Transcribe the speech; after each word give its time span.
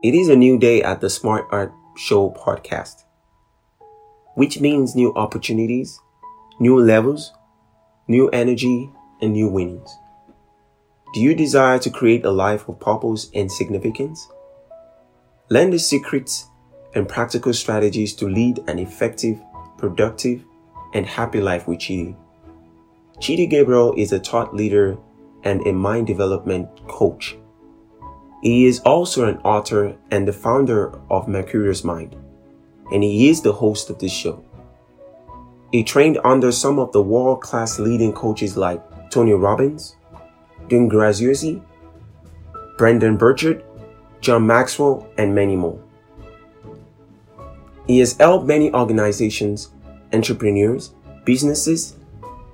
It 0.00 0.14
is 0.14 0.28
a 0.28 0.36
new 0.36 0.60
day 0.60 0.80
at 0.80 1.00
the 1.00 1.10
Smart 1.10 1.48
Art 1.50 1.72
Show 1.96 2.30
podcast, 2.30 3.02
which 4.36 4.60
means 4.60 4.94
new 4.94 5.12
opportunities, 5.14 5.98
new 6.60 6.78
levels, 6.78 7.32
new 8.06 8.28
energy, 8.28 8.92
and 9.20 9.32
new 9.32 9.48
winnings. 9.48 9.90
Do 11.14 11.20
you 11.20 11.34
desire 11.34 11.80
to 11.80 11.90
create 11.90 12.24
a 12.24 12.30
life 12.30 12.68
of 12.68 12.78
purpose 12.78 13.28
and 13.34 13.50
significance? 13.50 14.28
Learn 15.50 15.70
the 15.70 15.80
secrets 15.80 16.46
and 16.94 17.08
practical 17.08 17.52
strategies 17.52 18.14
to 18.14 18.28
lead 18.28 18.60
an 18.68 18.78
effective, 18.78 19.40
productive, 19.78 20.44
and 20.94 21.06
happy 21.06 21.40
life 21.40 21.66
with 21.66 21.80
Chidi. 21.80 22.14
Chidi 23.18 23.50
Gabriel 23.50 23.94
is 23.96 24.12
a 24.12 24.20
thought 24.20 24.54
leader 24.54 24.96
and 25.42 25.66
a 25.66 25.72
mind 25.72 26.06
development 26.06 26.68
coach. 26.86 27.36
He 28.42 28.66
is 28.66 28.80
also 28.80 29.26
an 29.26 29.38
author 29.38 29.96
and 30.10 30.26
the 30.26 30.32
founder 30.32 30.98
of 31.10 31.26
Mercurius 31.26 31.82
Mind, 31.82 32.14
and 32.92 33.02
he 33.02 33.28
is 33.28 33.42
the 33.42 33.52
host 33.52 33.90
of 33.90 33.98
this 33.98 34.12
show. 34.12 34.44
He 35.72 35.82
trained 35.82 36.18
under 36.24 36.52
some 36.52 36.78
of 36.78 36.92
the 36.92 37.02
world 37.02 37.40
class 37.40 37.78
leading 37.78 38.12
coaches 38.12 38.56
like 38.56 38.80
Tony 39.10 39.32
Robbins, 39.32 39.96
Dean 40.68 40.88
Graziosi, 40.88 41.60
Brendon 42.78 43.16
Burchard, 43.16 43.64
John 44.20 44.46
Maxwell, 44.46 45.06
and 45.18 45.34
many 45.34 45.56
more. 45.56 45.80
He 47.86 47.98
has 47.98 48.16
helped 48.16 48.46
many 48.46 48.72
organizations, 48.72 49.70
entrepreneurs, 50.12 50.94
businesses, 51.24 51.96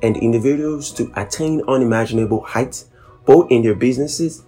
and 0.02 0.16
individuals 0.16 0.92
to 0.92 1.12
attain 1.16 1.62
unimaginable 1.68 2.40
heights 2.42 2.90
both 3.26 3.50
in 3.50 3.62
their 3.62 3.74
businesses 3.74 4.44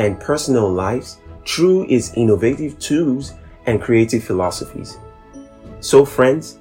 and 0.00 0.18
personal 0.18 0.72
lives 0.72 1.18
through 1.46 1.86
his 1.86 2.14
innovative 2.14 2.78
tools 2.78 3.34
and 3.66 3.82
creative 3.82 4.24
philosophies. 4.24 4.98
So, 5.80 6.06
friends, 6.06 6.58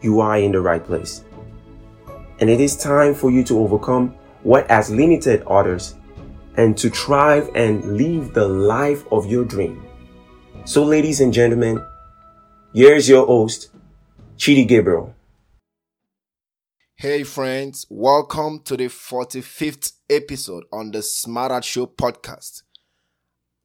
you 0.00 0.20
are 0.20 0.38
in 0.38 0.52
the 0.52 0.62
right 0.62 0.82
place. 0.82 1.22
And 2.40 2.48
it 2.48 2.58
is 2.58 2.76
time 2.76 3.14
for 3.14 3.30
you 3.30 3.44
to 3.44 3.58
overcome 3.58 4.14
what 4.44 4.66
has 4.70 4.90
limited 4.90 5.42
others 5.42 5.94
and 6.56 6.76
to 6.78 6.88
thrive 6.88 7.50
and 7.54 7.98
live 7.98 8.32
the 8.32 8.48
life 8.48 9.04
of 9.12 9.26
your 9.26 9.44
dream. 9.44 9.84
So, 10.64 10.82
ladies 10.82 11.20
and 11.20 11.34
gentlemen, 11.34 11.84
here's 12.72 13.10
your 13.10 13.26
host, 13.26 13.68
Chidi 14.38 14.66
Gabriel. 14.66 15.14
Hey 17.00 17.22
friends, 17.22 17.86
welcome 17.88 18.60
to 18.64 18.76
the 18.76 18.88
45th 18.88 19.92
episode 20.10 20.64
on 20.70 20.90
the 20.90 21.00
Smart 21.00 21.50
Art 21.50 21.64
Show 21.64 21.86
podcast. 21.86 22.62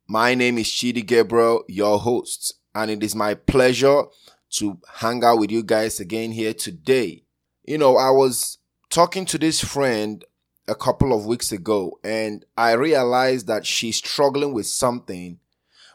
My 0.08 0.36
name 0.36 0.58
is 0.60 0.68
Chidi 0.68 1.06
Gabriel, 1.06 1.64
your 1.68 1.98
host, 2.00 2.54
and 2.74 2.92
it 2.92 3.04
is 3.04 3.16
my 3.16 3.34
pleasure 3.34 4.04
to 4.52 4.80
hang 4.96 5.24
out 5.24 5.40
with 5.40 5.52
you 5.52 5.64
guys 5.64 6.00
again 6.00 6.32
here 6.32 6.54
today. 6.54 7.24
You 7.64 7.78
know, 7.78 7.98
I 7.98 8.12
was 8.12 8.60
talking 8.90 9.26
to 9.26 9.38
this 9.38 9.64
friend 9.64 10.24
a 10.68 10.76
couple 10.76 11.12
of 11.12 11.26
weeks 11.26 11.52
ago 11.52 12.00
and 12.04 12.46
I 12.56 12.74
realized 12.74 13.48
that 13.48 13.66
she's 13.66 13.98
struggling 13.98 14.54
with 14.54 14.68
something. 14.68 15.40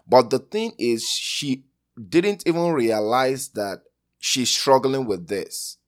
But 0.06 0.30
the 0.30 0.40
thing 0.40 0.72
is, 0.78 1.08
she 1.08 1.64
didn't 2.08 2.42
even 2.46 2.72
realize 2.72 3.48
that 3.50 3.82
she's 4.18 4.50
struggling 4.50 5.06
with 5.06 5.28
this 5.28 5.78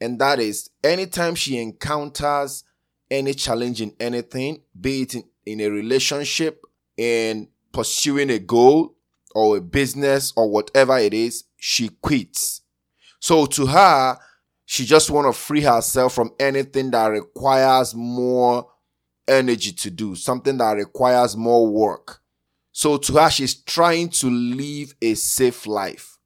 and 0.00 0.18
that 0.20 0.38
is 0.38 0.70
anytime 0.84 1.34
she 1.34 1.58
encounters 1.58 2.64
any 3.10 3.34
challenge 3.34 3.80
in 3.80 3.94
anything, 3.98 4.62
be 4.78 5.02
it 5.02 5.14
in, 5.14 5.24
in 5.46 5.60
a 5.60 5.68
relationship, 5.68 6.62
in 6.98 7.48
pursuing 7.72 8.28
a 8.28 8.38
goal 8.38 8.96
or 9.34 9.56
a 9.56 9.60
business 9.60 10.32
or 10.36 10.50
whatever 10.50 10.98
it 10.98 11.14
is, 11.14 11.44
she 11.56 11.88
quits. 12.02 12.62
So 13.20 13.46
to 13.46 13.66
her, 13.66 14.18
she 14.66 14.84
just 14.84 15.10
want 15.10 15.26
to 15.26 15.32
free 15.32 15.62
herself 15.62 16.14
from 16.14 16.32
anything 16.38 16.90
that 16.90 17.06
requires 17.06 17.94
more 17.94 18.68
energy 19.26 19.72
to 19.72 19.90
do, 19.90 20.14
something 20.14 20.58
that 20.58 20.72
requires 20.72 21.36
more 21.36 21.66
work. 21.68 22.20
So 22.72 22.96
to 22.98 23.14
her, 23.14 23.30
she's 23.30 23.54
trying 23.54 24.10
to 24.10 24.28
live 24.30 24.94
a 25.00 25.14
safe 25.14 25.66
life. 25.66 26.18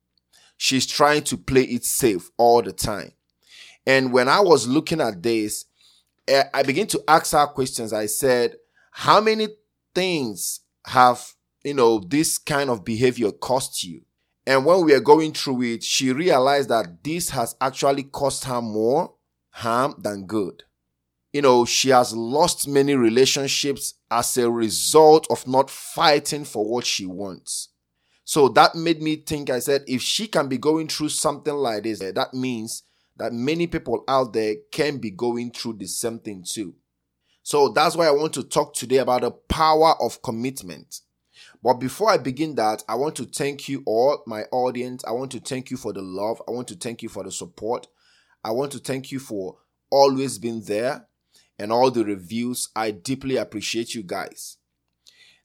She's 0.56 0.86
trying 0.86 1.22
to 1.24 1.36
play 1.36 1.62
it 1.62 1.84
safe 1.84 2.30
all 2.36 2.62
the 2.62 2.72
time. 2.72 3.12
And 3.86 4.12
when 4.12 4.28
I 4.28 4.40
was 4.40 4.66
looking 4.66 5.00
at 5.00 5.22
this, 5.22 5.66
eh, 6.28 6.44
I 6.54 6.62
began 6.62 6.86
to 6.88 7.02
ask 7.08 7.32
her 7.32 7.46
questions. 7.46 7.92
I 7.92 8.06
said, 8.06 8.56
how 8.92 9.20
many 9.20 9.48
things 9.94 10.60
have, 10.86 11.34
you 11.64 11.74
know, 11.74 11.98
this 12.00 12.38
kind 12.38 12.70
of 12.70 12.84
behavior 12.84 13.30
cost 13.32 13.84
you? 13.84 14.02
And 14.46 14.64
when 14.64 14.84
we 14.84 14.92
are 14.92 15.00
going 15.00 15.32
through 15.32 15.62
it, 15.62 15.84
she 15.84 16.12
realized 16.12 16.68
that 16.70 17.04
this 17.04 17.30
has 17.30 17.54
actually 17.60 18.04
cost 18.04 18.44
her 18.44 18.60
more 18.60 19.14
harm 19.50 19.94
than 19.98 20.26
good. 20.26 20.64
You 21.32 21.42
know, 21.42 21.64
she 21.64 21.90
has 21.90 22.14
lost 22.14 22.68
many 22.68 22.94
relationships 22.94 23.94
as 24.10 24.36
a 24.36 24.50
result 24.50 25.26
of 25.30 25.46
not 25.46 25.70
fighting 25.70 26.44
for 26.44 26.68
what 26.68 26.84
she 26.84 27.06
wants. 27.06 27.68
So 28.24 28.48
that 28.50 28.74
made 28.74 29.00
me 29.00 29.16
think, 29.16 29.48
I 29.48 29.60
said, 29.60 29.84
if 29.86 30.02
she 30.02 30.26
can 30.26 30.48
be 30.48 30.58
going 30.58 30.88
through 30.88 31.10
something 31.10 31.54
like 31.54 31.84
this, 31.84 32.00
that 32.00 32.34
means 32.34 32.82
that 33.16 33.32
many 33.32 33.66
people 33.66 34.04
out 34.08 34.32
there 34.32 34.56
can 34.70 34.98
be 34.98 35.10
going 35.10 35.52
through 35.52 35.74
the 35.74 35.86
same 35.86 36.18
thing 36.18 36.44
too. 36.46 36.74
So 37.42 37.70
that's 37.70 37.96
why 37.96 38.06
I 38.06 38.12
want 38.12 38.32
to 38.34 38.42
talk 38.44 38.74
today 38.74 38.98
about 38.98 39.22
the 39.22 39.32
power 39.32 39.94
of 40.00 40.22
commitment. 40.22 41.00
But 41.62 41.74
before 41.74 42.10
I 42.10 42.18
begin 42.18 42.54
that, 42.56 42.82
I 42.88 42.94
want 42.94 43.16
to 43.16 43.24
thank 43.24 43.68
you 43.68 43.82
all, 43.86 44.22
my 44.26 44.44
audience. 44.52 45.04
I 45.04 45.12
want 45.12 45.30
to 45.32 45.40
thank 45.40 45.70
you 45.70 45.76
for 45.76 45.92
the 45.92 46.02
love. 46.02 46.42
I 46.46 46.50
want 46.50 46.68
to 46.68 46.74
thank 46.74 47.02
you 47.02 47.08
for 47.08 47.24
the 47.24 47.30
support. 47.30 47.86
I 48.44 48.50
want 48.50 48.72
to 48.72 48.78
thank 48.78 49.12
you 49.12 49.18
for 49.18 49.58
always 49.90 50.38
being 50.38 50.62
there 50.62 51.06
and 51.58 51.72
all 51.72 51.90
the 51.90 52.04
reviews. 52.04 52.68
I 52.74 52.90
deeply 52.90 53.36
appreciate 53.36 53.94
you 53.94 54.02
guys. 54.02 54.56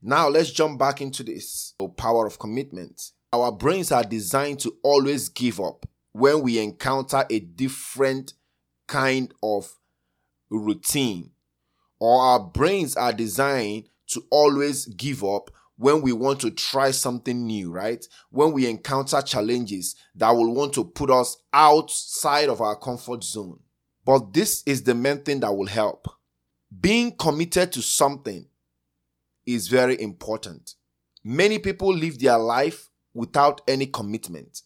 Now 0.01 0.29
let's 0.29 0.51
jump 0.51 0.79
back 0.79 1.01
into 1.01 1.23
this 1.23 1.73
the 1.79 1.87
power 1.87 2.25
of 2.25 2.39
commitment. 2.39 3.11
Our 3.33 3.51
brains 3.51 3.91
are 3.91 4.03
designed 4.03 4.59
to 4.61 4.75
always 4.83 5.29
give 5.29 5.59
up 5.59 5.87
when 6.13 6.41
we 6.41 6.59
encounter 6.59 7.25
a 7.29 7.39
different 7.39 8.33
kind 8.87 9.33
of 9.43 9.75
routine 10.49 11.31
or 11.99 12.21
our 12.21 12.39
brains 12.39 12.95
are 12.95 13.13
designed 13.13 13.89
to 14.07 14.23
always 14.29 14.85
give 14.85 15.23
up 15.23 15.51
when 15.77 16.01
we 16.01 16.11
want 16.11 16.39
to 16.41 16.51
try 16.51 16.91
something 16.91 17.45
new, 17.45 17.71
right? 17.71 18.05
When 18.31 18.51
we 18.51 18.67
encounter 18.67 19.21
challenges 19.21 19.95
that 20.15 20.31
will 20.31 20.53
want 20.53 20.73
to 20.73 20.83
put 20.83 21.09
us 21.11 21.37
outside 21.53 22.49
of 22.49 22.61
our 22.61 22.75
comfort 22.75 23.23
zone. 23.23 23.59
But 24.03 24.33
this 24.33 24.63
is 24.65 24.83
the 24.83 24.95
main 24.95 25.19
thing 25.19 25.41
that 25.41 25.53
will 25.53 25.67
help. 25.67 26.07
Being 26.79 27.15
committed 27.15 27.71
to 27.73 27.81
something 27.81 28.47
is 29.45 29.67
very 29.67 30.01
important. 30.01 30.75
Many 31.23 31.59
people 31.59 31.93
live 31.93 32.19
their 32.19 32.37
life 32.37 32.89
without 33.13 33.61
any 33.67 33.85
commitment. 33.85 34.61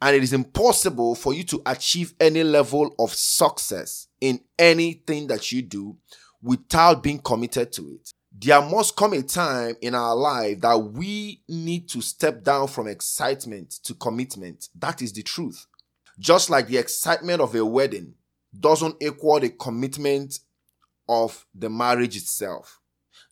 And 0.00 0.16
it 0.16 0.22
is 0.22 0.32
impossible 0.32 1.14
for 1.14 1.32
you 1.32 1.44
to 1.44 1.62
achieve 1.64 2.14
any 2.18 2.42
level 2.42 2.94
of 2.98 3.14
success 3.14 4.08
in 4.20 4.40
anything 4.58 5.28
that 5.28 5.52
you 5.52 5.62
do 5.62 5.96
without 6.42 7.02
being 7.02 7.18
committed 7.18 7.72
to 7.72 7.82
it. 7.88 8.12
There 8.36 8.62
must 8.62 8.96
come 8.96 9.12
a 9.12 9.22
time 9.22 9.76
in 9.80 9.94
our 9.94 10.16
life 10.16 10.60
that 10.62 10.76
we 10.76 11.42
need 11.48 11.88
to 11.90 12.00
step 12.00 12.42
down 12.42 12.66
from 12.68 12.88
excitement 12.88 13.70
to 13.84 13.94
commitment. 13.94 14.68
That 14.74 15.02
is 15.02 15.12
the 15.12 15.22
truth. 15.22 15.66
Just 16.18 16.50
like 16.50 16.68
the 16.68 16.78
excitement 16.78 17.40
of 17.40 17.54
a 17.54 17.64
wedding 17.64 18.14
doesn't 18.58 18.96
equal 19.00 19.40
the 19.40 19.50
commitment 19.50 20.38
of 21.08 21.46
the 21.54 21.68
marriage 21.68 22.16
itself. 22.16 22.80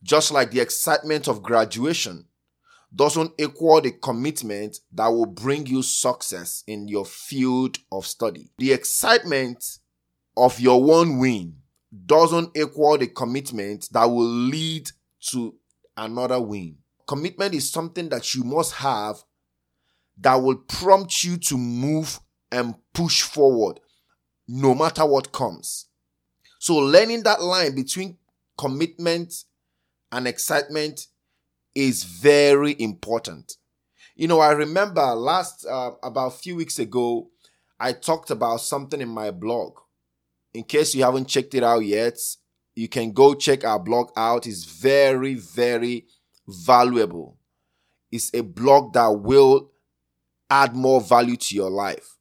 Just 0.03 0.31
like 0.31 0.51
the 0.51 0.59
excitement 0.59 1.27
of 1.27 1.43
graduation 1.43 2.25
doesn't 2.93 3.31
equal 3.37 3.81
the 3.81 3.91
commitment 3.91 4.79
that 4.91 5.07
will 5.07 5.25
bring 5.25 5.65
you 5.65 5.81
success 5.81 6.63
in 6.67 6.87
your 6.87 7.05
field 7.05 7.77
of 7.91 8.05
study. 8.05 8.49
The 8.57 8.73
excitement 8.73 9.79
of 10.35 10.59
your 10.59 10.83
one 10.83 11.17
win 11.19 11.60
doesn't 12.05 12.55
equal 12.55 12.97
the 12.97 13.07
commitment 13.07 13.89
that 13.91 14.05
will 14.05 14.23
lead 14.23 14.89
to 15.31 15.55
another 15.97 16.39
win. 16.39 16.77
Commitment 17.07 17.53
is 17.53 17.69
something 17.69 18.09
that 18.09 18.33
you 18.33 18.43
must 18.43 18.73
have 18.75 19.17
that 20.17 20.35
will 20.35 20.55
prompt 20.55 21.23
you 21.23 21.37
to 21.37 21.57
move 21.57 22.19
and 22.51 22.75
push 22.93 23.23
forward 23.23 23.79
no 24.47 24.75
matter 24.75 25.05
what 25.05 25.31
comes. 25.31 25.87
So, 26.59 26.75
learning 26.75 27.23
that 27.23 27.41
line 27.41 27.75
between 27.75 28.17
commitment 28.57 29.33
and 30.11 30.27
excitement 30.27 31.07
is 31.73 32.03
very 32.03 32.75
important. 32.79 33.53
You 34.15 34.27
know, 34.27 34.39
I 34.39 34.51
remember 34.51 35.01
last, 35.15 35.65
uh, 35.65 35.91
about 36.03 36.27
a 36.27 36.37
few 36.37 36.55
weeks 36.55 36.77
ago, 36.79 37.29
I 37.79 37.93
talked 37.93 38.29
about 38.29 38.61
something 38.61 39.01
in 39.01 39.09
my 39.09 39.31
blog. 39.31 39.77
In 40.53 40.63
case 40.63 40.95
you 40.95 41.03
haven't 41.03 41.27
checked 41.27 41.55
it 41.55 41.63
out 41.63 41.85
yet, 41.85 42.17
you 42.75 42.89
can 42.89 43.11
go 43.11 43.33
check 43.33 43.63
our 43.63 43.79
blog 43.79 44.11
out. 44.15 44.45
It's 44.47 44.65
very, 44.65 45.35
very 45.35 46.07
valuable. 46.47 47.37
It's 48.11 48.33
a 48.33 48.41
blog 48.41 48.93
that 48.93 49.07
will 49.07 49.71
add 50.49 50.75
more 50.75 50.99
value 50.99 51.37
to 51.37 51.55
your 51.55 51.69
life. 51.69 52.17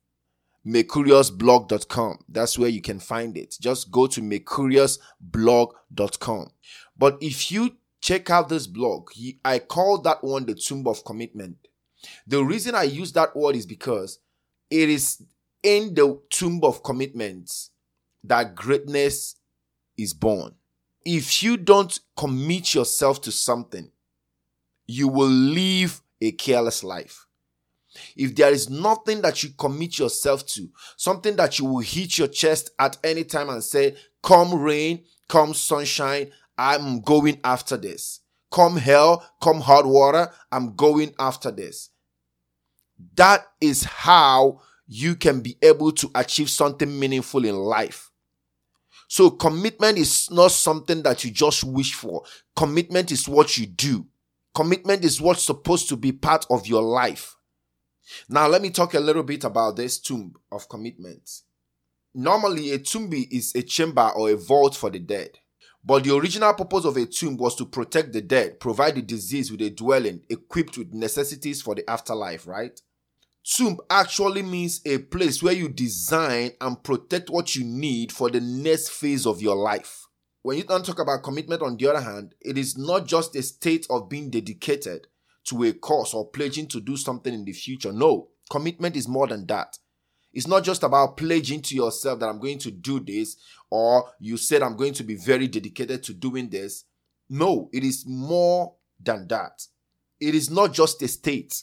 MercuriousBlog.com. 0.66 2.18
That's 2.28 2.58
where 2.58 2.68
you 2.68 2.82
can 2.82 3.00
find 3.00 3.34
it. 3.36 3.56
Just 3.60 3.90
go 3.90 4.06
to 4.06 4.20
MercuriousBlog.com. 4.20 6.50
But 6.96 7.18
if 7.20 7.50
you 7.50 7.76
check 8.00 8.30
out 8.30 8.48
this 8.48 8.66
blog, 8.66 9.10
I 9.44 9.58
call 9.58 9.98
that 10.02 10.22
one 10.22 10.46
the 10.46 10.54
tomb 10.54 10.86
of 10.86 11.04
commitment. 11.04 11.56
The 12.26 12.44
reason 12.44 12.74
I 12.74 12.84
use 12.84 13.12
that 13.12 13.34
word 13.34 13.56
is 13.56 13.66
because 13.66 14.20
it 14.70 14.88
is 14.88 15.22
in 15.62 15.94
the 15.94 16.18
tomb 16.30 16.60
of 16.62 16.82
commitments 16.82 17.69
that 18.24 18.54
greatness 18.54 19.36
is 19.96 20.14
born. 20.14 20.54
If 21.04 21.42
you 21.42 21.56
don't 21.56 21.98
commit 22.16 22.74
yourself 22.74 23.20
to 23.22 23.32
something, 23.32 23.90
you 24.86 25.08
will 25.08 25.28
live 25.28 26.02
a 26.20 26.32
careless 26.32 26.84
life. 26.84 27.26
If 28.16 28.36
there 28.36 28.52
is 28.52 28.70
nothing 28.70 29.22
that 29.22 29.42
you 29.42 29.50
commit 29.56 29.98
yourself 29.98 30.46
to, 30.48 30.68
something 30.96 31.36
that 31.36 31.58
you 31.58 31.64
will 31.64 31.80
hit 31.80 32.18
your 32.18 32.28
chest 32.28 32.70
at 32.78 32.98
any 33.02 33.24
time 33.24 33.48
and 33.48 33.64
say, 33.64 33.96
Come 34.22 34.60
rain, 34.60 35.04
come 35.28 35.54
sunshine, 35.54 36.30
I'm 36.56 37.00
going 37.00 37.40
after 37.42 37.76
this. 37.76 38.20
Come 38.50 38.76
hell, 38.76 39.28
come 39.42 39.60
hot 39.60 39.86
water, 39.86 40.30
I'm 40.52 40.74
going 40.76 41.14
after 41.18 41.50
this. 41.50 41.90
That 43.16 43.46
is 43.60 43.84
how 43.84 44.60
you 44.86 45.14
can 45.14 45.40
be 45.40 45.56
able 45.62 45.92
to 45.92 46.10
achieve 46.14 46.50
something 46.50 46.98
meaningful 46.98 47.44
in 47.44 47.54
life. 47.56 48.09
So 49.10 49.28
commitment 49.28 49.98
is 49.98 50.30
not 50.30 50.52
something 50.52 51.02
that 51.02 51.24
you 51.24 51.32
just 51.32 51.64
wish 51.64 51.94
for. 51.94 52.22
Commitment 52.54 53.10
is 53.10 53.28
what 53.28 53.58
you 53.58 53.66
do. 53.66 54.06
Commitment 54.54 55.04
is 55.04 55.20
what's 55.20 55.42
supposed 55.42 55.88
to 55.88 55.96
be 55.96 56.12
part 56.12 56.46
of 56.48 56.68
your 56.68 56.82
life. 56.82 57.34
Now, 58.28 58.46
let 58.46 58.62
me 58.62 58.70
talk 58.70 58.94
a 58.94 59.00
little 59.00 59.24
bit 59.24 59.42
about 59.42 59.74
this 59.74 59.98
tomb 59.98 60.34
of 60.52 60.68
commitment. 60.68 61.28
Normally, 62.14 62.70
a 62.70 62.78
tomb 62.78 63.10
is 63.12 63.52
a 63.56 63.62
chamber 63.62 64.12
or 64.14 64.30
a 64.30 64.36
vault 64.36 64.76
for 64.76 64.90
the 64.90 65.00
dead. 65.00 65.30
But 65.84 66.04
the 66.04 66.14
original 66.14 66.54
purpose 66.54 66.84
of 66.84 66.96
a 66.96 67.04
tomb 67.04 67.36
was 67.36 67.56
to 67.56 67.66
protect 67.66 68.12
the 68.12 68.22
dead, 68.22 68.60
provide 68.60 68.94
the 68.94 69.02
deceased 69.02 69.50
with 69.50 69.62
a 69.62 69.70
dwelling 69.70 70.20
equipped 70.28 70.78
with 70.78 70.94
necessities 70.94 71.62
for 71.62 71.74
the 71.74 71.88
afterlife, 71.90 72.46
right? 72.46 72.80
Tomb 73.44 73.78
actually 73.88 74.42
means 74.42 74.80
a 74.84 74.98
place 74.98 75.42
where 75.42 75.54
you 75.54 75.68
design 75.68 76.52
and 76.60 76.82
protect 76.82 77.30
what 77.30 77.56
you 77.56 77.64
need 77.64 78.12
for 78.12 78.30
the 78.30 78.40
next 78.40 78.90
phase 78.90 79.26
of 79.26 79.40
your 79.40 79.56
life. 79.56 80.06
When 80.42 80.56
you 80.56 80.64
don't 80.64 80.84
talk 80.84 80.98
about 80.98 81.22
commitment, 81.22 81.62
on 81.62 81.76
the 81.76 81.88
other 81.88 82.00
hand, 82.00 82.34
it 82.40 82.56
is 82.56 82.76
not 82.76 83.06
just 83.06 83.36
a 83.36 83.42
state 83.42 83.86
of 83.90 84.08
being 84.08 84.30
dedicated 84.30 85.06
to 85.44 85.64
a 85.64 85.72
cause 85.72 86.14
or 86.14 86.30
pledging 86.30 86.66
to 86.68 86.80
do 86.80 86.96
something 86.96 87.32
in 87.32 87.44
the 87.44 87.52
future. 87.52 87.92
No, 87.92 88.28
commitment 88.50 88.96
is 88.96 89.08
more 89.08 89.26
than 89.26 89.46
that. 89.46 89.78
It's 90.32 90.46
not 90.46 90.62
just 90.62 90.82
about 90.82 91.16
pledging 91.16 91.60
to 91.62 91.74
yourself 91.74 92.20
that 92.20 92.28
I'm 92.28 92.38
going 92.38 92.58
to 92.60 92.70
do 92.70 93.00
this, 93.00 93.36
or 93.70 94.10
you 94.20 94.36
said 94.36 94.62
I'm 94.62 94.76
going 94.76 94.94
to 94.94 95.02
be 95.02 95.16
very 95.16 95.48
dedicated 95.48 96.02
to 96.04 96.14
doing 96.14 96.48
this. 96.50 96.84
No, 97.28 97.68
it 97.72 97.84
is 97.84 98.04
more 98.06 98.74
than 99.02 99.26
that. 99.28 99.66
It 100.20 100.34
is 100.34 100.50
not 100.50 100.72
just 100.72 101.02
a 101.02 101.08
state 101.08 101.62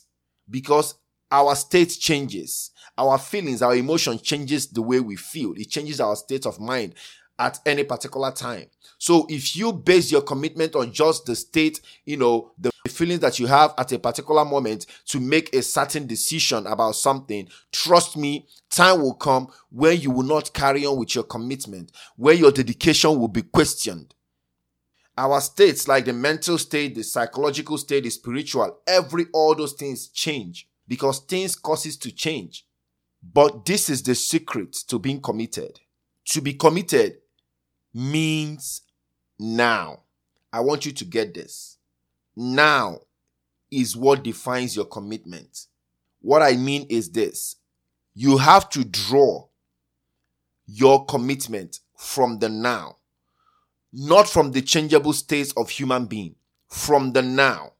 because 0.50 0.95
our 1.31 1.56
state 1.56 1.95
changes. 2.00 2.71
Our 2.97 3.18
feelings, 3.18 3.62
our 3.62 3.75
emotion 3.75 4.18
changes 4.18 4.68
the 4.68 4.81
way 4.81 5.00
we 5.00 5.15
feel. 5.15 5.53
It 5.53 5.69
changes 5.69 6.00
our 6.01 6.15
state 6.15 6.45
of 6.45 6.59
mind 6.59 6.95
at 7.39 7.59
any 7.65 7.83
particular 7.83 8.31
time. 8.31 8.65
So 8.97 9.27
if 9.29 9.56
you 9.56 9.71
base 9.71 10.12
your 10.12 10.21
commitment 10.21 10.75
on 10.75 10.91
just 10.91 11.25
the 11.25 11.35
state, 11.35 11.81
you 12.06 12.18
know, 12.18 12.51
the 12.57 12.71
feelings 12.89 13.19
that 13.19 13.38
you 13.38 13.45
have 13.45 13.75
at 13.77 13.91
a 13.91 14.00
particular 14.00 14.44
moment 14.44 14.88
to 15.07 15.19
make 15.19 15.53
a 15.53 15.62
certain 15.62 16.07
decision 16.07 16.65
about 16.65 16.95
something, 16.95 17.47
trust 17.71 18.18
me, 18.18 18.47
time 18.71 19.01
will 19.01 19.13
come 19.13 19.50
where 19.69 19.94
you 19.94 20.09
will 20.09 20.23
not 20.23 20.53
carry 20.53 20.85
on 20.85 20.97
with 20.97 21.13
your 21.13 21.25
commitment, 21.25 21.91
where 22.15 22.33
your 22.33 22.51
dedication 22.51 23.19
will 23.19 23.27
be 23.27 23.44
questioned. 23.44 24.15
Our 25.15 25.41
states, 25.41 25.88
like 25.88 26.06
the 26.06 26.13
mental 26.13 26.57
state, 26.57 26.95
the 26.95 27.03
psychological 27.03 27.77
state, 27.77 28.03
the 28.03 28.09
spiritual, 28.09 28.80
every 28.88 29.27
all 29.33 29.53
those 29.53 29.73
things 29.73 30.07
change 30.07 30.68
because 30.87 31.19
things 31.19 31.55
causes 31.55 31.97
to 31.97 32.11
change. 32.11 32.65
But 33.21 33.65
this 33.65 33.89
is 33.89 34.03
the 34.03 34.15
secret 34.15 34.73
to 34.87 34.99
being 34.99 35.21
committed. 35.21 35.79
To 36.29 36.41
be 36.41 36.53
committed 36.53 37.17
means 37.93 38.81
now. 39.39 40.03
I 40.53 40.61
want 40.61 40.85
you 40.85 40.91
to 40.93 41.05
get 41.05 41.33
this. 41.33 41.77
Now 42.35 42.99
is 43.71 43.97
what 43.97 44.23
defines 44.23 44.75
your 44.75 44.85
commitment. 44.85 45.65
What 46.21 46.41
I 46.41 46.55
mean 46.55 46.87
is 46.89 47.11
this. 47.11 47.57
You 48.13 48.37
have 48.37 48.69
to 48.69 48.83
draw 48.83 49.47
your 50.65 51.05
commitment 51.05 51.79
from 51.97 52.39
the 52.39 52.49
now, 52.49 52.97
not 53.93 54.27
from 54.27 54.51
the 54.51 54.61
changeable 54.61 55.13
states 55.13 55.53
of 55.55 55.69
human 55.69 56.05
being, 56.05 56.35
from 56.67 57.13
the 57.13 57.21
now 57.21 57.73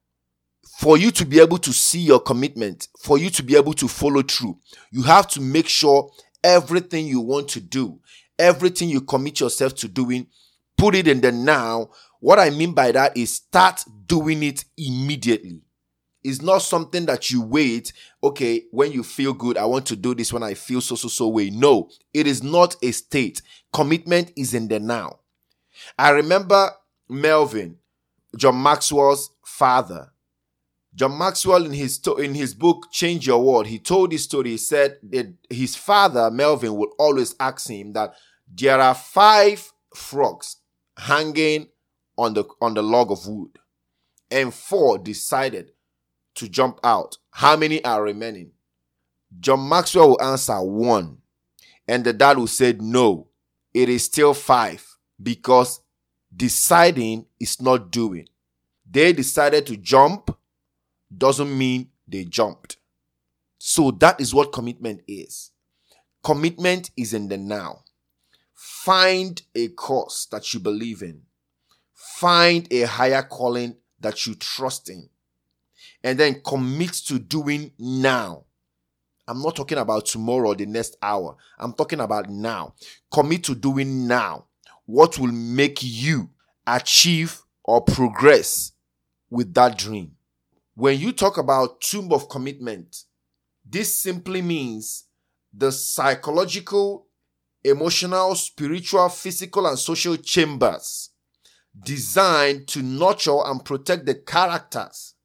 for 0.78 0.96
you 0.96 1.10
to 1.10 1.26
be 1.26 1.40
able 1.40 1.58
to 1.58 1.74
see 1.74 2.02
your 2.02 2.20
commitment, 2.20 2.88
for 3.00 3.18
you 3.18 3.32
to 3.32 3.42
be 3.42 3.56
able 3.56 3.74
to 3.74 3.88
follow 3.88 4.22
through, 4.22 4.60
you 4.92 5.02
have 5.02 5.28
to 5.28 5.42
make 5.42 5.68
sure 5.68 6.12
everything 6.44 7.08
you 7.08 7.20
want 7.20 7.48
to 7.48 7.60
do, 7.60 8.00
everything 8.38 8.88
you 8.88 9.02
commit 9.02 9.40
yourself 9.40 9.74
to 9.74 9.88
doing, 9.88 10.28
put 10.78 10.94
it 10.94 11.08
in 11.08 11.20
the 11.20 11.32
now. 11.32 11.90
What 12.20 12.38
I 12.38 12.52
mean 12.52 12.74
by 12.74 12.92
that 12.92 13.18
is 13.18 13.34
start 13.34 13.84
doing 14.06 14.44
it 14.44 14.66
immediately. 14.78 15.64
It's 16.24 16.44
not 16.44 16.60
something 16.60 17.08
that 17.08 17.32
you 17.32 17.42
wait, 17.42 17.92
okay, 18.24 18.66
when 18.70 18.92
you 18.92 19.02
feel 19.02 19.34
good, 19.34 19.58
I 19.58 19.66
want 19.66 19.88
to 19.88 19.96
do 19.96 20.14
this 20.14 20.32
when 20.32 20.44
I 20.44 20.54
feel 20.54 20.82
so, 20.82 20.94
so, 20.94 21.08
so 21.08 21.28
way. 21.28 21.50
No, 21.50 21.90
it 22.14 22.28
is 22.28 22.44
not 22.44 22.76
a 22.84 22.92
state. 22.92 23.42
Commitment 23.74 24.32
is 24.36 24.54
in 24.54 24.68
the 24.68 24.80
now. 24.80 25.22
I 25.98 26.12
remember 26.12 26.70
Melvin, 27.10 27.78
John 28.36 28.62
Maxwell's 28.62 29.32
father, 29.44 30.12
John 30.98 31.16
Maxwell, 31.16 31.64
in 31.64 31.74
his 31.74 32.02
in 32.18 32.34
his 32.34 32.56
book 32.56 32.88
Change 32.92 33.28
Your 33.28 33.44
World, 33.44 33.68
he 33.68 33.78
told 33.78 34.12
this 34.12 34.24
story. 34.24 34.50
He 34.52 34.58
said 34.58 34.98
that 35.12 35.32
his 35.48 35.76
father 35.76 36.32
Melvin 36.32 36.76
would 36.76 36.90
always 36.98 37.36
ask 37.40 37.70
him 37.70 37.94
that 37.94 38.16
there 38.52 38.80
are 38.80 38.96
five 38.96 39.72
frogs 39.94 40.58
hanging 40.98 41.68
on 42.18 42.34
the 42.34 42.46
on 42.60 42.74
the 42.74 42.82
log 42.82 43.12
of 43.12 43.28
wood, 43.28 43.60
and 44.32 44.52
four 44.52 44.98
decided 44.98 45.72
to 46.34 46.50
jump 46.50 46.80
out. 46.84 47.18
How 47.30 47.56
many 47.56 47.84
are 47.86 48.02
remaining? 48.02 48.54
John 49.40 49.70
Maxwell 49.70 50.10
will 50.10 50.22
answer 50.24 50.60
one, 50.64 51.20
and 51.88 52.04
the 52.04 52.14
dad 52.14 52.40
will 52.40 52.48
say 52.48 52.76
no. 52.80 53.28
It 53.72 53.88
is 53.88 54.06
still 54.06 54.34
five 54.34 54.84
because 55.22 55.80
deciding 56.36 57.28
is 57.40 57.62
not 57.62 57.92
doing. 57.92 58.28
They 58.90 59.14
decided 59.14 59.68
to 59.68 59.78
jump 59.78 60.36
doesn't 61.16 61.56
mean 61.56 61.90
they 62.08 62.26
jumped. 62.26 62.78
So 63.58 63.92
that 63.92 64.20
is 64.22 64.34
what 64.34 64.52
commitment 64.52 65.02
is. 65.08 65.52
Commitment 66.24 66.92
is 66.98 67.14
in 67.14 67.28
the 67.28 67.38
now. 67.38 67.84
Find 68.54 69.42
a 69.56 69.70
cause 69.70 70.28
that 70.32 70.54
you 70.54 70.60
believe 70.60 71.02
in. 71.02 71.22
Find 71.94 72.68
a 72.72 72.82
higher 72.82 73.22
calling 73.22 73.78
that 74.00 74.26
you 74.26 74.36
trust 74.36 74.90
in. 74.90 75.10
And 76.04 76.20
then 76.20 76.42
commit 76.46 76.94
to 77.08 77.20
doing 77.20 77.72
now. 77.78 78.46
I'm 79.28 79.42
not 79.42 79.56
talking 79.56 79.78
about 79.78 80.06
tomorrow 80.06 80.50
or 80.50 80.56
the 80.56 80.66
next 80.66 80.96
hour. 81.02 81.36
I'm 81.60 81.74
talking 81.74 82.00
about 82.00 82.30
now. 82.30 82.76
Commit 83.12 83.44
to 83.46 83.56
doing 83.56 84.08
now 84.08 84.46
what 84.86 85.18
will 85.18 85.32
make 85.32 85.80
you 85.82 86.30
achieve 86.66 87.42
or 87.64 87.82
progress 87.82 88.72
with 89.30 89.54
that 89.54 89.78
dream. 89.78 90.17
When 90.78 91.00
you 91.00 91.12
talk 91.12 91.40
about 91.40 91.82
tomb 91.82 92.14
of 92.14 92.30
commitment, 92.30 93.06
this 93.68 93.98
simply 93.98 94.44
means 94.44 95.06
the 95.52 95.72
psychological, 95.72 97.08
emotional, 97.64 98.36
spiritual, 98.36 99.10
physical, 99.10 99.66
and 99.66 99.80
social 99.80 100.18
chambers 100.18 101.10
designed 101.84 102.68
to 102.68 102.84
nurture 102.84 103.40
and 103.44 103.66
protect 103.66 104.06
the 104.06 104.14
characters 104.14 105.16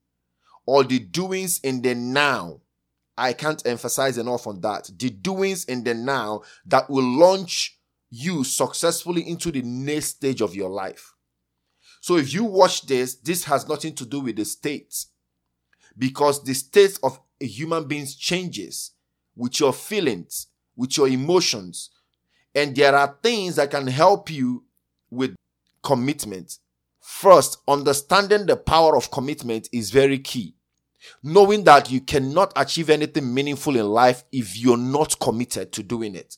or 0.65 0.85
the 0.85 1.01
doings 1.01 1.61
in 1.61 1.83
the 1.83 1.95
now. 1.95 2.63
I 3.19 3.35
can't 3.35 3.67
emphasize 3.67 4.17
enough 4.17 4.47
on 4.47 4.63
that. 4.63 4.91
The 4.97 5.11
doings 5.11 5.67
in 5.67 5.85
the 5.85 5.93
now 5.93 6.45
that 6.65 6.89
will 6.89 7.05
launch 7.05 7.79
you 8.09 8.43
successfully 8.45 9.29
into 9.29 9.53
the 9.53 9.61
next 9.61 10.07
stage 10.07 10.41
of 10.41 10.55
your 10.55 10.71
life. 10.71 11.13
So 12.01 12.17
if 12.17 12.33
you 12.33 12.45
watch 12.45 12.87
this, 12.87 13.17
this 13.17 13.45
has 13.45 13.69
nothing 13.69 13.95
to 13.97 14.07
do 14.07 14.21
with 14.21 14.37
the 14.37 14.47
states 14.47 15.09
because 15.99 16.45
the 16.45 16.55
state 16.55 16.99
of 17.03 17.21
a 17.41 17.47
human 17.47 17.87
being 17.87 18.07
changes 18.07 18.93
with 19.37 19.61
your 19.61 19.73
feelings, 19.73 20.49
with 20.77 20.97
your 20.97 21.09
emotions. 21.09 21.91
And 22.55 22.75
there 22.77 22.95
are 22.95 23.19
things 23.23 23.57
that 23.57 23.71
can 23.71 23.87
help 23.87 24.31
you 24.31 24.65
with 25.11 25.35
commitment. 25.83 26.59
First, 27.01 27.59
understanding 27.67 28.47
the 28.47 28.57
power 28.57 28.97
of 28.97 29.11
commitment 29.11 29.69
is 29.73 29.91
very 29.91 30.19
key. 30.19 30.55
knowing 31.23 31.65
that 31.65 31.91
you 31.91 32.01
cannot 32.01 32.53
achieve 32.57 32.91
anything 32.91 33.33
meaningful 33.33 33.77
in 33.77 33.87
life 33.87 34.25
if 34.33 34.57
you're 34.59 34.77
not 34.77 35.19
committed 35.21 35.73
to 35.73 35.83
doing 35.83 36.15
it. 36.15 36.37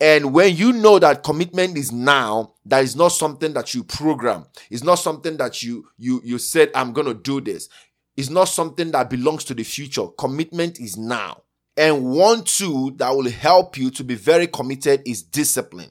And 0.00 0.32
when 0.32 0.56
you 0.56 0.72
know 0.72 0.98
that 0.98 1.22
commitment 1.22 1.76
is 1.76 1.92
now, 1.92 2.54
that 2.64 2.82
is 2.82 2.96
not 2.96 3.08
something 3.08 3.52
that 3.52 3.74
you 3.74 3.84
program. 3.84 4.46
It's 4.70 4.82
not 4.82 4.94
something 4.94 5.36
that 5.36 5.62
you 5.62 5.86
you 5.98 6.22
you 6.24 6.38
said 6.38 6.70
I'm 6.74 6.92
going 6.92 7.06
to 7.06 7.14
do 7.14 7.40
this. 7.40 7.68
It's 8.16 8.30
not 8.30 8.44
something 8.44 8.90
that 8.90 9.10
belongs 9.10 9.44
to 9.44 9.54
the 9.54 9.62
future. 9.62 10.06
Commitment 10.18 10.78
is 10.80 10.96
now. 10.96 11.42
And 11.76 12.04
one 12.04 12.44
tool 12.44 12.90
that 12.96 13.10
will 13.10 13.30
help 13.30 13.78
you 13.78 13.90
to 13.92 14.04
be 14.04 14.14
very 14.14 14.46
committed 14.46 15.02
is 15.06 15.22
discipline. 15.22 15.90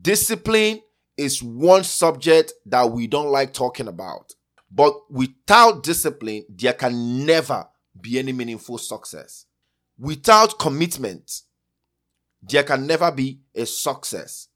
Discipline 0.00 0.80
is 1.16 1.42
one 1.42 1.84
subject 1.84 2.52
that 2.66 2.90
we 2.90 3.06
don't 3.06 3.30
like 3.30 3.52
talking 3.52 3.88
about. 3.88 4.34
But 4.70 4.94
without 5.10 5.82
discipline, 5.82 6.44
there 6.48 6.72
can 6.72 7.26
never 7.26 7.66
be 8.00 8.18
any 8.18 8.32
meaningful 8.32 8.78
success. 8.78 9.46
Without 9.98 10.58
commitment, 10.58 11.42
there 12.42 12.62
can 12.62 12.86
never 12.86 13.10
be 13.10 13.40
a 13.54 13.66
success. 13.66 14.48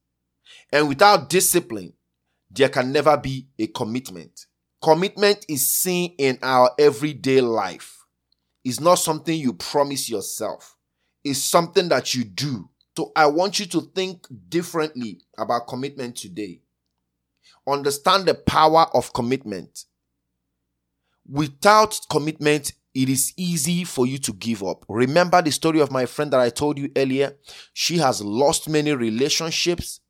And 0.72 0.88
without 0.88 1.28
discipline, 1.28 1.94
there 2.50 2.68
can 2.68 2.92
never 2.92 3.16
be 3.16 3.48
a 3.58 3.66
commitment. 3.66 4.46
Commitment 4.82 5.46
is 5.48 5.66
seen 5.66 6.14
in 6.18 6.38
our 6.42 6.70
everyday 6.78 7.40
life. 7.40 8.04
It's 8.64 8.80
not 8.80 8.96
something 8.96 9.38
you 9.38 9.52
promise 9.52 10.10
yourself. 10.10 10.76
It's 11.24 11.42
something 11.42 11.88
that 11.88 12.14
you 12.14 12.24
do. 12.24 12.68
So 12.96 13.12
I 13.14 13.26
want 13.26 13.60
you 13.60 13.66
to 13.66 13.80
think 13.94 14.26
differently 14.48 15.20
about 15.38 15.68
commitment 15.68 16.16
today. 16.16 16.62
Understand 17.66 18.26
the 18.26 18.34
power 18.34 18.86
of 18.92 19.12
commitment. 19.12 19.84
Without 21.28 21.98
commitment, 22.10 22.72
it 22.94 23.08
is 23.08 23.32
easy 23.36 23.84
for 23.84 24.06
you 24.06 24.18
to 24.18 24.32
give 24.32 24.62
up. 24.62 24.84
Remember 24.88 25.40
the 25.40 25.52
story 25.52 25.80
of 25.80 25.90
my 25.92 26.06
friend 26.06 26.32
that 26.32 26.40
I 26.40 26.50
told 26.50 26.78
you 26.78 26.90
earlier? 26.96 27.36
She 27.72 27.98
has 27.98 28.20
lost 28.20 28.68
many 28.68 28.92
relationships. 28.92 30.00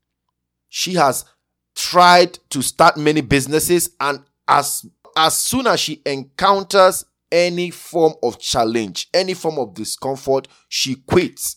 She 0.69 0.95
has 0.95 1.27
tried 1.75 2.39
to 2.51 2.63
start 2.63 2.97
many 2.97 3.21
businesses 3.21 3.91
and 4.01 4.21
as 4.49 4.87
as 5.17 5.37
soon 5.37 5.67
as 5.67 5.81
she 5.81 6.01
encounters 6.07 7.05
any 7.31 7.71
form 7.71 8.15
of 8.23 8.39
challenge, 8.39 9.09
any 9.13 9.35
form 9.35 9.59
of 9.59 9.75
discomfort, 9.75 10.49
she 10.69 10.97
quits. 10.97 11.57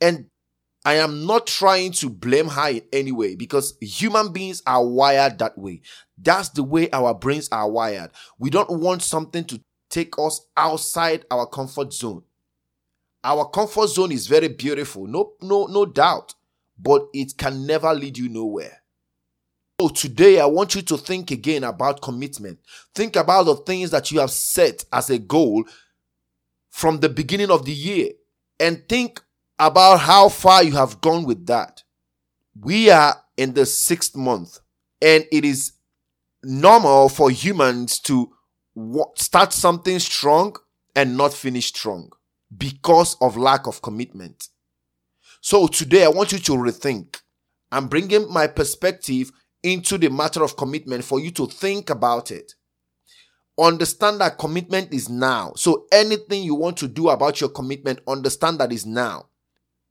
And 0.00 0.26
I 0.84 0.94
am 0.94 1.26
not 1.26 1.46
trying 1.46 1.92
to 1.92 2.10
blame 2.10 2.48
her 2.48 2.68
in 2.70 2.82
any 2.92 3.12
way 3.12 3.36
because 3.36 3.76
human 3.80 4.32
beings 4.32 4.62
are 4.66 4.84
wired 4.84 5.38
that 5.38 5.56
way. 5.56 5.82
That's 6.18 6.48
the 6.50 6.64
way 6.64 6.90
our 6.90 7.14
brains 7.14 7.48
are 7.52 7.70
wired. 7.70 8.10
We 8.38 8.50
don't 8.50 8.80
want 8.80 9.02
something 9.02 9.44
to 9.44 9.60
take 9.90 10.18
us 10.18 10.40
outside 10.56 11.24
our 11.30 11.46
comfort 11.46 11.92
zone. 11.92 12.22
Our 13.22 13.48
comfort 13.48 13.88
zone 13.88 14.10
is 14.10 14.26
very 14.26 14.48
beautiful, 14.48 15.06
no, 15.06 15.34
no, 15.40 15.66
no 15.66 15.86
doubt, 15.86 16.34
but 16.76 17.06
it 17.12 17.36
can 17.36 17.66
never 17.66 17.94
lead 17.94 18.18
you 18.18 18.28
nowhere. 18.28 18.81
So 19.82 19.88
today 19.88 20.38
I 20.38 20.46
want 20.46 20.76
you 20.76 20.82
to 20.82 20.96
think 20.96 21.32
again 21.32 21.64
about 21.64 22.02
commitment. 22.02 22.60
Think 22.94 23.16
about 23.16 23.46
the 23.46 23.56
things 23.56 23.90
that 23.90 24.12
you 24.12 24.20
have 24.20 24.30
set 24.30 24.84
as 24.92 25.10
a 25.10 25.18
goal 25.18 25.64
from 26.70 27.00
the 27.00 27.08
beginning 27.08 27.50
of 27.50 27.64
the 27.64 27.72
year 27.72 28.10
and 28.60 28.88
think 28.88 29.20
about 29.58 29.96
how 29.98 30.28
far 30.28 30.62
you 30.62 30.70
have 30.70 31.00
gone 31.00 31.24
with 31.24 31.46
that. 31.46 31.82
We 32.54 32.90
are 32.90 33.16
in 33.36 33.54
the 33.54 33.66
sixth 33.66 34.14
month 34.14 34.60
and 35.00 35.26
it 35.32 35.44
is 35.44 35.72
normal 36.44 37.08
for 37.08 37.28
humans 37.28 37.98
to 38.02 38.32
start 39.16 39.52
something 39.52 39.98
strong 39.98 40.54
and 40.94 41.16
not 41.16 41.34
finish 41.34 41.66
strong 41.66 42.08
because 42.56 43.16
of 43.20 43.36
lack 43.36 43.66
of 43.66 43.82
commitment. 43.82 44.46
So 45.40 45.66
today 45.66 46.04
I 46.04 46.08
want 46.08 46.30
you 46.30 46.38
to 46.38 46.52
rethink. 46.52 47.20
I'm 47.72 47.88
bringing 47.88 48.32
my 48.32 48.46
perspective 48.46 49.32
into 49.62 49.98
the 49.98 50.08
matter 50.08 50.42
of 50.42 50.56
commitment 50.56 51.04
for 51.04 51.20
you 51.20 51.30
to 51.32 51.46
think 51.46 51.90
about 51.90 52.30
it. 52.30 52.54
Understand 53.58 54.20
that 54.20 54.38
commitment 54.38 54.92
is 54.92 55.08
now. 55.08 55.52
So 55.56 55.86
anything 55.92 56.42
you 56.42 56.54
want 56.54 56.78
to 56.78 56.88
do 56.88 57.10
about 57.10 57.40
your 57.40 57.50
commitment, 57.50 58.00
understand 58.06 58.58
that 58.58 58.72
is 58.72 58.86
now. 58.86 59.26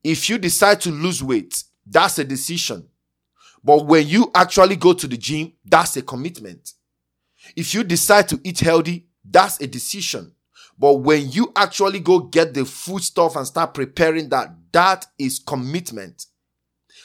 If 0.04 0.30
you 0.30 0.38
decide 0.38 0.82
to 0.82 0.92
lose 0.92 1.24
weight, 1.24 1.64
that's 1.86 2.18
a 2.20 2.24
decision. 2.24 2.88
But 3.64 3.86
when 3.86 4.08
you 4.08 4.32
actually 4.34 4.76
go 4.76 4.94
to 4.94 5.08
the 5.08 5.18
gym, 5.18 5.54
that's 5.64 5.96
a 5.96 6.02
commitment. 6.02 6.74
If 7.56 7.74
you 7.74 7.84
decide 7.84 8.28
to 8.30 8.40
eat 8.44 8.60
healthy, 8.60 9.08
that's 9.24 9.62
a 9.62 9.68
decision. 9.68 10.34
But 10.78 10.96
when 10.96 11.30
you 11.30 11.52
actually 11.56 12.00
go 12.00 12.20
get 12.20 12.56
the 12.56 12.66
food 12.66 13.04
stuff 13.04 13.36
and 13.36 13.46
start 13.46 13.76
preparing 13.76 14.30
that, 14.30 14.56
that 14.72 15.06
is 15.20 15.38
commitment. 15.38 16.26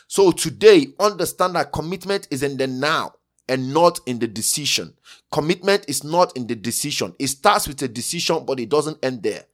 So 0.07 0.31
today, 0.31 0.89
understand 1.01 1.57
that 1.57 1.73
commitment 1.73 2.29
is 2.31 2.43
in 2.43 2.57
the 2.57 2.67
now 2.67 3.13
and 3.49 3.73
not 3.73 4.01
in 4.07 4.19
the 4.19 4.27
decision. 4.27 4.95
Commitment 5.33 5.85
is 5.89 6.05
not 6.05 6.37
in 6.37 6.47
the 6.47 6.55
decision. 6.55 7.15
It 7.19 7.29
starts 7.29 7.69
with 7.69 7.83
a 7.83 7.89
decision, 7.89 8.45
but 8.45 8.61
it 8.61 8.69
doesn't 8.69 9.05
end 9.05 9.23
there. 9.23 9.45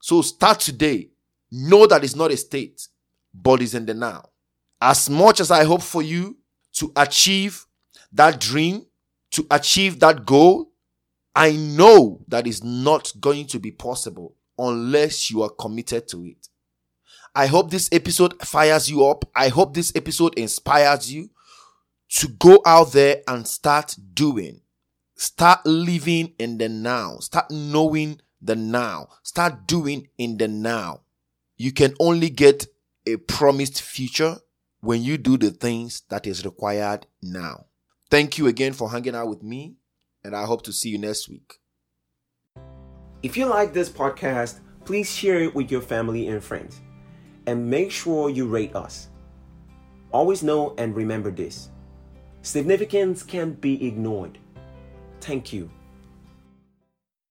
So 0.00 0.22
start 0.22 0.60
today 0.60 1.12
Know 1.54 1.86
that 1.86 2.02
it's 2.02 2.16
not 2.16 2.32
a 2.32 2.36
state, 2.38 2.88
but 3.34 3.60
it's 3.60 3.74
in 3.74 3.84
the 3.84 3.92
now. 3.92 4.30
As 4.80 5.10
much 5.10 5.38
as 5.38 5.50
I 5.50 5.64
hope 5.64 5.82
for 5.82 6.02
you 6.02 6.38
to 6.76 6.90
achieve 6.96 7.66
that 8.10 8.40
dream, 8.40 8.86
to 9.32 9.46
achieve 9.50 10.00
that 10.00 10.24
goal, 10.24 10.72
I 11.34 11.52
know 11.52 12.24
that 12.28 12.46
is 12.46 12.64
not 12.64 13.12
going 13.20 13.48
to 13.48 13.58
be 13.58 13.70
possible 13.70 14.34
unless 14.58 15.30
you 15.30 15.42
are 15.42 15.50
committed 15.50 16.08
to 16.08 16.24
it. 16.24 16.48
I 17.34 17.46
hope 17.46 17.70
this 17.70 17.88
episode 17.92 18.40
fires 18.42 18.90
you 18.90 19.06
up. 19.06 19.24
I 19.34 19.48
hope 19.48 19.72
this 19.72 19.92
episode 19.96 20.34
inspires 20.38 21.12
you 21.12 21.30
to 22.16 22.28
go 22.28 22.60
out 22.66 22.92
there 22.92 23.22
and 23.26 23.46
start 23.46 23.96
doing. 24.12 24.60
Start 25.16 25.64
living 25.64 26.34
in 26.38 26.58
the 26.58 26.68
now. 26.68 27.18
Start 27.20 27.50
knowing 27.50 28.20
the 28.42 28.54
now. 28.54 29.08
Start 29.22 29.66
doing 29.66 30.08
in 30.18 30.36
the 30.36 30.48
now. 30.48 31.02
You 31.56 31.72
can 31.72 31.94
only 32.00 32.28
get 32.28 32.66
a 33.06 33.16
promised 33.16 33.80
future 33.80 34.38
when 34.80 35.02
you 35.02 35.16
do 35.16 35.38
the 35.38 35.50
things 35.50 36.02
that 36.10 36.26
is 36.26 36.44
required 36.44 37.06
now. 37.22 37.66
Thank 38.10 38.36
you 38.36 38.46
again 38.46 38.74
for 38.74 38.90
hanging 38.90 39.14
out 39.14 39.28
with 39.28 39.42
me, 39.42 39.76
and 40.22 40.36
I 40.36 40.44
hope 40.44 40.62
to 40.64 40.72
see 40.72 40.90
you 40.90 40.98
next 40.98 41.30
week. 41.30 41.60
If 43.22 43.36
you 43.36 43.46
like 43.46 43.72
this 43.72 43.88
podcast, 43.88 44.60
please 44.84 45.10
share 45.10 45.40
it 45.40 45.54
with 45.54 45.70
your 45.70 45.80
family 45.80 46.28
and 46.28 46.42
friends, 46.42 46.80
and 47.46 47.68
make 47.68 47.90
sure 47.90 48.30
you 48.30 48.46
rate 48.46 48.74
us. 48.74 49.08
Always 50.12 50.42
know 50.42 50.74
and 50.78 50.94
remember 50.94 51.30
this 51.30 51.70
significance 52.42 53.22
can't 53.22 53.60
be 53.60 53.86
ignored. 53.86 54.38
Thank 55.20 55.52
you. 55.52 55.70